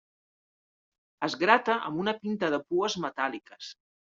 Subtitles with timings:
[1.27, 3.71] Es grata amb una pinta de pues metàl·liques.